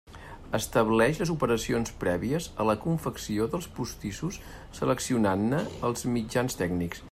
[0.59, 4.41] Estableix les operacions prèvies a la confecció dels postissos
[4.81, 7.05] seleccionant-ne els mitjans tècnics.